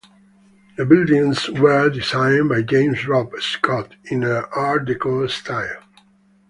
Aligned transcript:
The 0.77 0.85
buildings 0.87 1.47
were 1.47 1.87
designed 1.91 2.49
by 2.49 2.63
James 2.63 3.07
Robb 3.07 3.39
Scott 3.39 3.97
in 4.05 4.23
an 4.23 4.45
art 4.51 4.87
deco 4.87 5.29
style. 5.29 5.83